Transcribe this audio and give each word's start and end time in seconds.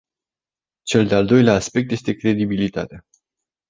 Cel 0.83 1.07
de-al 1.07 1.25
doilea 1.25 1.53
aspect 1.53 1.91
este 1.91 2.13
credibilitatea. 2.15 3.05